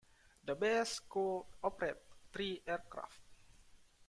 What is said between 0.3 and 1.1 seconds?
The base